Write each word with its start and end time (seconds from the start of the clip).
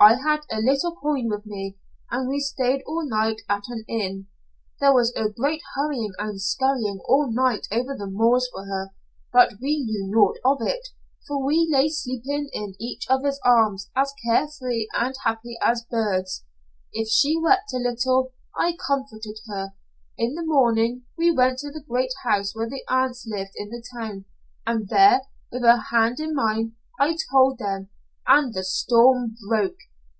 I 0.00 0.14
had 0.22 0.42
a 0.48 0.60
little 0.60 0.94
coin 0.94 1.28
with 1.28 1.44
me, 1.44 1.76
and 2.08 2.28
we 2.28 2.38
stayed 2.38 2.84
all 2.86 3.04
night 3.04 3.40
at 3.48 3.64
an 3.68 3.84
inn. 3.88 4.28
There 4.78 4.94
was 4.94 5.12
a 5.16 5.28
great 5.28 5.60
hurrying 5.74 6.12
and 6.20 6.40
scurrying 6.40 7.00
all 7.08 7.28
night 7.32 7.66
over 7.72 7.96
the 7.96 8.06
moors 8.06 8.48
for 8.52 8.64
her, 8.66 8.92
but 9.32 9.54
we 9.60 9.80
knew 9.84 10.06
naught 10.08 10.36
of 10.44 10.58
it, 10.62 10.86
for 11.26 11.44
we 11.44 11.68
lay 11.68 11.88
sleeping 11.88 12.48
in 12.52 12.76
each 12.78 13.08
other's 13.10 13.40
arms 13.44 13.90
as 13.96 14.12
care 14.24 14.46
free 14.46 14.88
and 14.96 15.16
happy 15.24 15.58
as 15.64 15.84
birds. 15.90 16.44
If 16.92 17.08
she 17.08 17.36
wept 17.36 17.72
a 17.74 17.78
little, 17.78 18.34
I 18.56 18.76
comforted 18.86 19.40
her. 19.48 19.74
In 20.16 20.36
the 20.36 20.46
morning 20.46 21.06
we 21.16 21.32
went 21.32 21.58
to 21.58 21.72
the 21.72 21.82
great 21.88 22.12
house 22.22 22.54
where 22.54 22.68
the 22.70 22.84
aunts 22.88 23.26
lived 23.26 23.54
in 23.56 23.70
the 23.70 23.82
town, 23.98 24.26
and 24.64 24.88
there, 24.88 25.22
with 25.50 25.62
her 25.62 25.86
hand 25.90 26.20
in 26.20 26.36
mine, 26.36 26.76
I 27.00 27.16
told 27.32 27.58
them, 27.58 27.88
and 28.28 28.54
the 28.54 28.62
storm 28.62 29.34
broke. 29.48 29.76